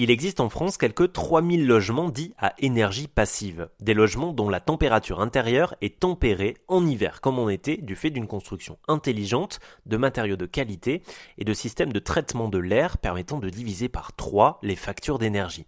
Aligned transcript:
Il 0.00 0.12
existe 0.12 0.38
en 0.38 0.48
France 0.48 0.76
quelques 0.76 1.12
3000 1.12 1.66
logements 1.66 2.08
dits 2.08 2.32
à 2.38 2.54
énergie 2.60 3.08
passive, 3.08 3.68
des 3.80 3.94
logements 3.94 4.32
dont 4.32 4.48
la 4.48 4.60
température 4.60 5.20
intérieure 5.20 5.74
est 5.80 5.98
tempérée 5.98 6.56
en 6.68 6.86
hiver 6.86 7.20
comme 7.20 7.40
en 7.40 7.48
été 7.48 7.78
du 7.78 7.96
fait 7.96 8.10
d'une 8.10 8.28
construction 8.28 8.78
intelligente, 8.86 9.58
de 9.86 9.96
matériaux 9.96 10.36
de 10.36 10.46
qualité 10.46 11.02
et 11.36 11.44
de 11.44 11.52
systèmes 11.52 11.92
de 11.92 11.98
traitement 11.98 12.48
de 12.48 12.58
l'air 12.58 12.98
permettant 12.98 13.40
de 13.40 13.50
diviser 13.50 13.88
par 13.88 14.14
3 14.14 14.60
les 14.62 14.76
factures 14.76 15.18
d'énergie. 15.18 15.66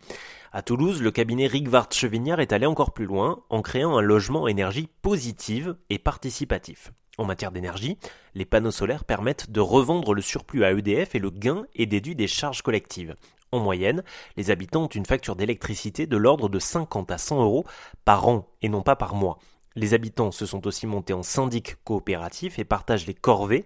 À 0.53 0.63
Toulouse, 0.63 1.03
le 1.03 1.11
cabinet 1.11 1.49
Rigvart 1.49 1.89
Chevignard 1.91 2.39
est 2.39 2.53
allé 2.53 2.67
encore 2.67 2.93
plus 2.93 3.07
loin 3.07 3.43
en 3.51 3.63
créant 3.63 3.99
un 3.99 4.01
logement 4.01 4.47
énergie 4.47 4.89
positive 5.03 5.75
et 5.91 5.99
participatif. 5.99 6.93
En 7.19 7.25
matière 7.25 7.51
d'énergie, 7.51 7.99
les 8.37 8.45
panneaux 8.45 8.71
solaires 8.71 9.05
permettent 9.05 9.51
de 9.51 9.61
revendre 9.61 10.15
le 10.15 10.23
surplus 10.23 10.65
à 10.65 10.71
EDF 10.71 11.17
et 11.17 11.19
le 11.19 11.31
gain 11.31 11.65
est 11.75 11.87
déduit 11.87 12.15
des 12.15 12.29
charges 12.29 12.63
collectives. 12.63 13.17
En 13.53 13.59
moyenne, 13.59 14.05
les 14.37 14.53
habitants 14.53 14.85
ont 14.85 14.89
une 14.89 15.07
facture 15.07 15.35
d'électricité 15.35 16.07
de 16.07 16.17
l'ordre 16.17 16.49
de 16.49 16.61
50 16.61 17.11
à 17.11 17.19
100 17.19 17.43
euros 17.43 17.65
par 18.05 18.29
an 18.29 18.47
et 18.63 18.69
non 18.69 18.83
pas 18.83 18.95
par 18.95 19.17
mois. 19.17 19.39
Les 19.75 19.93
habitants 19.93 20.31
se 20.31 20.47
sont 20.47 20.67
aussi 20.69 20.87
montés 20.87 21.13
en 21.13 21.25
syndic 21.25 21.77
coopératif 21.85 22.59
et 22.61 22.65
partagent 22.65 23.07
les 23.07 23.15
corvées. 23.15 23.65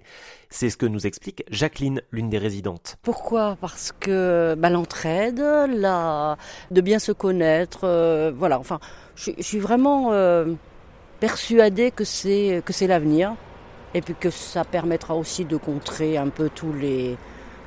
C'est 0.49 0.71
ce 0.71 0.79
que 0.79 0.87
nous 0.87 1.07
explique 1.07 1.45
Jacqueline, 1.51 2.01
l'une 2.13 2.31
des 2.31 2.39
résidentes. 2.39 2.97
Pourquoi? 3.03 3.57
Parce 3.61 3.93
que 3.93 4.55
bah, 4.57 4.71
l'entraide, 4.71 5.41
la... 5.69 6.39
de 6.71 6.81
bien 6.81 6.99
se 6.99 7.13
connaître, 7.13 7.81
euh, 7.85 8.33
voilà. 8.35 8.59
Enfin, 8.59 8.81
je, 9.17 9.33
suis 9.41 9.59
vraiment 9.59 10.13
euh, 10.13 10.55
persuadée 11.21 11.91
que 11.91 12.05
c'est 12.05 12.63
que 12.65 12.73
c'est 12.73 12.87
l'avenir 12.87 13.35
et 13.95 14.01
puis 14.01 14.15
que 14.15 14.31
ça 14.31 14.65
permettra 14.65 15.15
aussi 15.15 15.45
de 15.45 15.57
contrer 15.57 16.17
un 16.17 16.29
peu 16.29 16.49
tous 16.49 16.73
les 16.73 17.17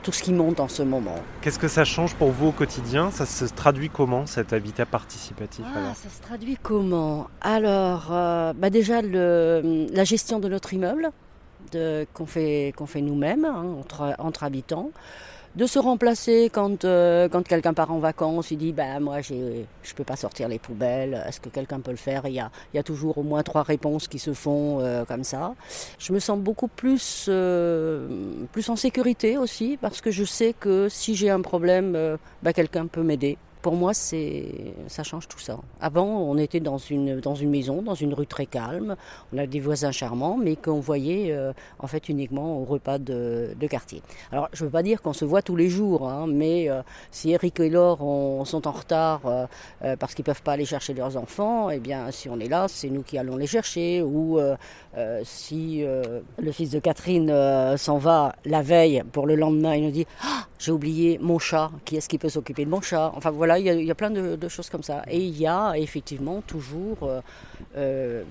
tout 0.08 0.14
ce 0.14 0.24
qui 0.24 0.32
monte 0.32 0.62
en 0.62 0.70
ce 0.70 0.84
moment. 0.84 1.18
Qu'est-ce 1.42 1.60
que 1.60 1.68
ça 1.68 1.84
change 1.84 2.16
pour 2.16 2.32
vous 2.32 2.48
au 2.48 2.52
quotidien? 2.54 3.12
Ça 3.12 3.26
se 3.26 3.44
traduit 3.44 3.90
comment 3.90 4.26
cet 4.26 4.54
habitat 4.54 4.86
participatif 4.86 5.66
ah, 5.76 5.94
Ça 5.96 6.08
se 6.08 6.22
traduit 6.22 6.58
comment? 6.64 7.28
Alors, 7.42 8.08
euh, 8.12 8.54
bah 8.54 8.70
déjà 8.70 9.02
le, 9.02 9.86
la 9.92 10.06
gestion 10.06 10.40
de 10.40 10.48
notre 10.48 10.74
immeuble 10.74 11.12
qu'on 12.14 12.26
fait, 12.26 12.74
qu'on 12.78 12.86
fait 12.86 13.02
nous-mêmes 13.02 13.44
hein, 13.44 13.66
entre, 13.82 14.16
entre 14.18 14.46
habitants 14.46 14.92
de 15.56 15.66
se 15.66 15.80
remplacer 15.80 16.50
quand, 16.52 16.86
euh, 16.86 17.30
quand 17.30 17.48
quelqu'un 17.48 17.74
part 17.74 17.92
en 17.92 18.00
vacances, 18.00 18.52
il 18.52 18.58
dit 18.58 18.74
bah 18.74 19.00
moi 19.00 19.22
je 19.22 19.94
peux 19.96 20.04
pas 20.04 20.16
sortir 20.16 20.48
les 20.48 20.60
poubelles, 20.60 21.24
est-ce 21.28 21.40
que 21.40 21.50
quelqu'un 21.50 21.80
peut 21.80 21.92
le 21.92 21.98
faire? 21.98 22.24
Il 22.26 22.34
y, 22.34 22.40
a, 22.40 22.52
y 22.74 22.78
a 22.78 22.84
toujours 22.84 23.18
au 23.18 23.24
moins 23.24 23.44
trois 23.44 23.64
réponses 23.64 24.08
qui 24.08 24.20
se 24.20 24.34
font 24.34 24.80
euh, 24.82 25.06
comme 25.06 25.24
ça. 25.24 25.56
Je 26.00 26.14
me 26.14 26.20
sens 26.20 26.40
beaucoup 26.40 26.68
plus, 26.68 27.26
euh, 27.30 28.08
plus 28.52 28.70
en 28.70 28.76
sécurité 28.76 29.38
aussi 29.38 29.78
parce 29.82 30.02
que 30.02 30.12
je 30.12 30.24
sais 30.24 30.54
que 30.54 30.90
si 30.90 31.16
j'ai 31.16 31.30
un 31.30 31.42
problème, 31.42 32.18
bah, 32.44 32.54
quelqu'un 32.54 32.88
peut 32.88 33.04
m'aider 33.04 33.38
pour 33.68 33.76
moi, 33.76 33.94
c'est, 33.94 34.46
ça 34.88 35.04
change 35.04 35.28
tout 35.28 35.40
ça. 35.40 35.60
Avant, 35.82 36.06
on 36.06 36.38
était 36.38 36.62
dans 36.62 36.78
une, 36.78 37.20
dans 37.20 37.36
une 37.36 37.50
maison, 37.50 37.82
dans 37.82 37.96
une 37.96 38.14
rue 38.14 38.26
très 38.26 38.46
calme. 38.46 38.96
On 39.34 39.38
a 39.38 39.46
des 39.46 39.60
voisins 39.60 39.92
charmants, 39.92 40.38
mais 40.42 40.56
qu'on 40.56 40.80
voyait 40.80 41.34
euh, 41.34 41.52
en 41.80 41.88
fait 41.88 42.08
uniquement 42.08 42.60
au 42.62 42.64
repas 42.64 42.98
de, 42.98 43.54
quartier. 43.70 44.02
Alors, 44.32 44.48
je 44.54 44.64
ne 44.64 44.68
veux 44.70 44.72
pas 44.72 44.84
dire 44.84 45.02
qu'on 45.02 45.12
se 45.12 45.26
voit 45.26 45.42
tous 45.42 45.58
les 45.58 45.68
jours, 45.68 46.08
hein, 46.08 46.28
mais 46.30 46.70
euh, 46.70 46.82
si 47.12 47.32
Eric 47.32 47.60
et 47.60 47.70
Laure 47.70 47.98
sont 48.48 48.66
en 48.70 48.72
retard 48.72 49.24
euh, 49.26 49.98
parce 49.98 50.16
qu'ils 50.16 50.24
ne 50.24 50.28
peuvent 50.28 50.44
pas 50.44 50.54
aller 50.54 50.64
chercher 50.64 50.94
leurs 50.94 51.18
enfants, 51.18 51.70
eh 51.70 51.80
bien, 51.80 52.10
si 52.12 52.30
on 52.30 52.40
est 52.40 52.48
là, 52.48 52.68
c'est 52.70 52.88
nous 52.88 53.04
qui 53.04 53.18
allons 53.18 53.36
les 53.36 53.48
chercher. 53.48 54.02
Ou 54.02 54.40
si 55.24 55.84
le 55.84 56.52
fils 56.54 56.70
de 56.70 56.80
Catherine 56.80 57.76
s'en 57.76 57.98
va 57.98 58.34
la 58.46 58.62
veille 58.62 59.04
pour 59.12 59.28
le 59.28 59.36
lendemain, 59.36 59.76
il 59.76 59.84
nous 59.84 59.92
dit 59.92 60.08
ah, 60.24 60.46
j'ai 60.60 60.72
oublié 60.72 61.18
mon 61.22 61.40
chat. 61.40 61.72
Qui 61.86 61.98
est-ce 61.98 62.10
qui 62.10 62.18
peut 62.18 62.30
s'occuper 62.30 62.66
de 62.66 62.70
mon 62.70 62.82
chat? 62.82 63.12
Enfin 63.16 63.32
voilà 63.32 63.60
il 63.60 63.66
y, 63.66 63.92
a 63.92 63.96
plein 63.96 64.10
de, 64.10 64.48
choses 64.48 64.70
comme 64.70 64.84
ça. 64.84 65.04
Et 65.08 65.20
il 65.20 65.38
y 65.38 65.48
a 65.48 65.74
effectivement 65.76 66.42
toujours, 66.42 66.98
euh, 67.04 67.22
euh, 67.76 68.24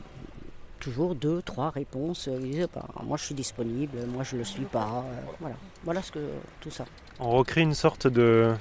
toujours 0.80 1.14
deux, 1.14 1.42
trois 1.42 1.70
réponses. 1.70 2.28
Bah, 2.74 2.86
moi, 3.04 3.16
je 3.16 3.24
suis 3.24 3.34
disponible, 3.34 3.98
moi, 4.08 4.22
je 4.24 4.34
ne 4.34 4.40
le 4.40 4.44
suis 4.44 4.64
pas. 4.64 5.04
Euh, 5.06 5.32
voilà, 5.40 5.56
voilà 5.84 6.02
ce 6.02 6.12
que 6.12 6.20
tout 6.60 6.70
ça. 6.70 6.84
On 7.20 7.30
recrée 7.30 7.62
une 7.62 7.74
sorte 7.74 8.06
de 8.06 8.52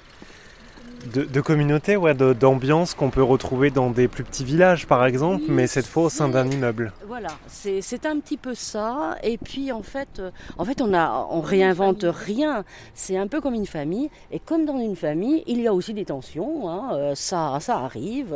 de, 1.14 1.42
communauté, 1.42 1.96
ouais, 1.96 2.14
d'ambiance 2.14 2.94
qu'on 2.94 3.10
peut 3.10 3.24
retrouver 3.24 3.70
dans 3.70 3.90
des 3.90 4.08
plus 4.08 4.24
petits 4.24 4.44
villages 4.44 4.88
par 4.88 5.06
exemple, 5.06 5.44
mais 5.48 5.68
cette 5.68 5.86
fois 5.86 6.04
au 6.04 6.10
sein 6.10 6.28
d'un 6.28 6.50
immeuble. 6.50 6.92
Voilà, 7.08 7.30
c'est 7.48 8.06
un 8.06 8.20
petit 8.20 8.38
peu 8.38 8.56
ça. 8.56 9.16
Et 9.24 9.38
puis 9.38 9.72
en 9.72 9.84
fait, 9.84 10.20
euh, 10.20 10.32
en 10.58 10.66
fait 10.66 10.82
on 10.82 10.94
a, 10.94 11.28
on 11.30 11.42
réinvente 11.42 12.06
rien. 12.08 12.64
C'est 12.94 13.18
un 13.18 13.28
peu 13.28 13.42
comme 13.42 13.54
une 13.54 13.66
famille. 13.66 14.10
Et 14.32 14.40
comme 14.40 14.66
dans 14.66 14.80
une 14.80 14.96
famille, 14.96 15.44
il 15.48 15.62
y 15.62 15.68
a 15.68 15.74
aussi 15.74 15.94
des 15.94 16.06
tensions. 16.06 16.70
Hein, 16.70 16.90
euh, 16.94 17.16
ça, 17.16 17.58
ça 17.60 17.78
arrive. 17.78 18.36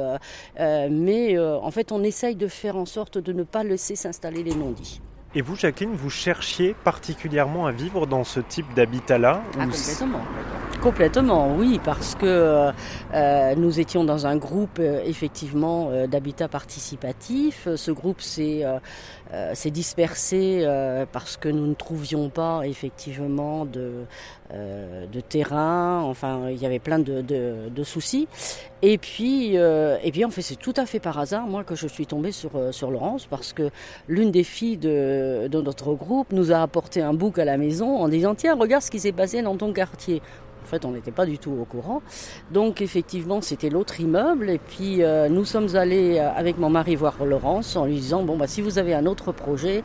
Euh, 0.59 0.87
mais 0.91 1.37
en 1.39 1.71
fait, 1.71 1.91
on 1.91 2.03
essaye 2.03 2.35
de 2.35 2.47
faire 2.47 2.75
en 2.75 2.85
sorte 2.85 3.17
de 3.17 3.33
ne 3.33 3.43
pas 3.43 3.63
laisser 3.63 3.95
s'installer 3.95 4.43
les 4.43 4.55
non-dits. 4.55 5.01
Et 5.35 5.41
vous, 5.41 5.55
Jacqueline, 5.55 5.93
vous 5.93 6.09
cherchiez 6.09 6.75
particulièrement 6.83 7.67
à 7.67 7.71
vivre 7.71 8.07
dans 8.07 8.23
ce 8.23 8.39
type 8.39 8.73
d'habitat-là 8.73 9.43
ah, 9.59 9.65
Complètement. 9.65 10.21
Complètement, 10.81 11.55
oui, 11.57 11.77
parce 11.83 12.15
que 12.15 12.71
euh, 13.13 13.55
nous 13.55 13.81
étions 13.81 14.05
dans 14.05 14.27
un 14.27 14.37
groupe 14.37 14.79
euh, 14.79 15.01
effectivement 15.03 15.89
euh, 15.91 16.07
d'habitat 16.07 16.47
participatif. 16.47 17.67
Ce 17.75 17.91
groupe 17.91 18.21
s'est 18.21 18.63
dispersé 19.65 20.65
parce 21.11 21.35
que 21.35 21.49
nous 21.49 21.67
ne 21.67 21.73
trouvions 21.73 22.29
pas 22.29 22.61
effectivement 22.65 23.65
de, 23.65 24.05
terrain. 25.27 26.01
Enfin, 26.03 26.49
il 26.49 26.57
y 26.57 26.65
avait 26.65 26.79
plein 26.79 26.99
de, 26.99 27.83
soucis. 27.83 28.27
Et 28.81 28.97
puis, 28.97 29.55
et 29.55 30.11
puis 30.11 30.23
en 30.23 30.29
fait, 30.29 30.41
c'est 30.41 30.55
tout 30.55 30.73
à 30.77 30.85
fait 30.85 30.99
par 30.99 31.19
hasard, 31.19 31.45
moi, 31.45 31.63
que 31.63 31.75
je 31.75 31.87
suis 31.87 32.07
tombée 32.07 32.31
sur, 32.31 32.51
sur 32.71 32.89
Laurence, 32.89 33.27
parce 33.27 33.53
que 33.53 33.69
l'une 34.07 34.31
des 34.31 34.43
filles 34.43 34.77
de, 34.77 35.47
de 35.47 35.61
notre 35.61 35.93
groupe 35.93 36.31
nous 36.31 36.51
a 36.51 36.61
apporté 36.61 37.01
un 37.01 37.13
bouc 37.13 37.37
à 37.37 37.45
la 37.45 37.57
maison 37.57 37.97
en 37.97 38.07
disant 38.07 38.33
Tiens, 38.33 38.55
regarde 38.55 38.81
ce 38.81 38.91
qui 38.91 38.99
s'est 38.99 39.11
passé 39.11 39.41
dans 39.41 39.57
ton 39.57 39.73
quartier. 39.73 40.21
Fait, 40.69 40.85
on 40.85 40.91
n'était 40.91 41.11
pas 41.11 41.25
du 41.25 41.39
tout 41.39 41.51
au 41.51 41.65
courant. 41.65 42.03
Donc, 42.51 42.81
effectivement, 42.81 43.41
c'était 43.41 43.71
l'autre 43.71 43.99
immeuble. 43.99 44.51
Et 44.51 44.59
puis, 44.59 45.01
euh, 45.01 45.27
nous 45.27 45.43
sommes 45.43 45.75
allés 45.75 46.19
euh, 46.19 46.29
avec 46.35 46.59
mon 46.59 46.69
mari 46.69 46.95
voir 46.95 47.15
Laurence 47.25 47.75
en 47.75 47.85
lui 47.85 47.95
disant 47.95 48.21
Bon, 48.21 48.37
bah, 48.37 48.45
si 48.45 48.61
vous 48.61 48.77
avez 48.77 48.93
un 48.93 49.07
autre 49.07 49.31
projet, 49.31 49.83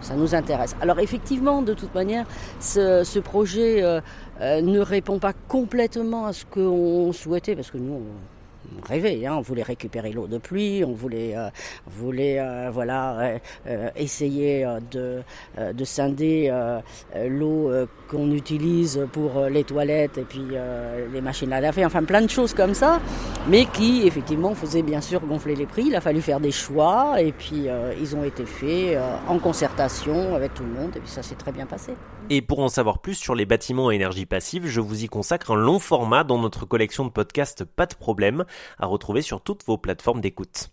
ça 0.00 0.14
nous 0.14 0.36
intéresse. 0.36 0.76
Alors, 0.80 1.00
effectivement, 1.00 1.62
de 1.62 1.74
toute 1.74 1.92
manière, 1.96 2.26
ce, 2.60 3.18
projet 3.18 3.82
euh, 3.82 4.00
ne 4.40 4.78
répond 4.78 5.18
pas 5.18 5.32
complètement 5.48 6.26
à 6.26 6.32
ce 6.32 6.44
qu'on 6.44 7.12
souhaitait, 7.12 7.56
parce 7.56 7.72
que 7.72 7.78
nous, 7.78 8.00
Hein. 8.90 9.34
On 9.36 9.40
voulait 9.40 9.62
récupérer 9.62 10.12
l'eau 10.12 10.26
de 10.26 10.38
pluie, 10.38 10.84
on 10.84 10.92
voulait, 10.92 11.36
euh, 11.36 11.48
voulait 11.86 12.38
euh, 12.40 12.70
voilà, 12.72 13.38
euh, 13.66 13.88
essayer 13.96 14.66
de, 14.90 15.22
de 15.58 15.84
scinder 15.84 16.52
l'eau 17.28 17.70
qu'on 18.08 18.30
utilise 18.30 19.06
pour 19.12 19.44
les 19.50 19.64
toilettes 19.64 20.18
et 20.18 20.24
puis 20.24 20.44
les 21.12 21.20
machines 21.20 21.52
à 21.52 21.60
laver, 21.60 21.84
enfin 21.84 22.02
plein 22.02 22.22
de 22.22 22.30
choses 22.30 22.54
comme 22.54 22.74
ça, 22.74 23.00
mais 23.48 23.66
qui 23.66 24.06
effectivement 24.06 24.54
faisaient 24.54 24.82
bien 24.82 25.00
sûr 25.00 25.20
gonfler 25.20 25.54
les 25.54 25.66
prix. 25.66 25.84
Il 25.86 25.96
a 25.96 26.00
fallu 26.00 26.20
faire 26.20 26.40
des 26.40 26.50
choix 26.50 27.20
et 27.20 27.32
puis 27.32 27.66
ils 28.00 28.16
ont 28.16 28.24
été 28.24 28.44
faits 28.44 28.98
en 29.28 29.38
concertation 29.38 30.34
avec 30.34 30.54
tout 30.54 30.64
le 30.64 30.70
monde 30.70 30.96
et 30.96 31.00
puis 31.00 31.10
ça 31.10 31.22
s'est 31.22 31.34
très 31.34 31.52
bien 31.52 31.66
passé. 31.66 31.92
Et 32.32 32.42
pour 32.42 32.60
en 32.60 32.68
savoir 32.68 33.00
plus 33.00 33.14
sur 33.14 33.34
les 33.34 33.44
bâtiments 33.44 33.88
à 33.88 33.94
énergie 33.94 34.24
passive, 34.24 34.68
je 34.68 34.80
vous 34.80 35.02
y 35.02 35.08
consacre 35.08 35.50
un 35.50 35.56
long 35.56 35.80
format 35.80 36.22
dans 36.22 36.38
notre 36.38 36.64
collection 36.64 37.04
de 37.04 37.10
podcasts 37.10 37.64
Pas 37.64 37.86
de 37.86 37.94
problème, 37.94 38.44
à 38.78 38.86
retrouver 38.86 39.22
sur 39.22 39.42
toutes 39.42 39.64
vos 39.64 39.78
plateformes 39.78 40.20
d'écoute. 40.20 40.70